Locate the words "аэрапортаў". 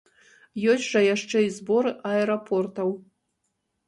2.13-2.89